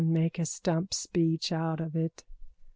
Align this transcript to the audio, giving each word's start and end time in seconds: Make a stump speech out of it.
Make 0.03 0.39
a 0.39 0.47
stump 0.47 0.95
speech 0.95 1.51
out 1.51 1.79
of 1.79 1.95
it. 1.95 2.23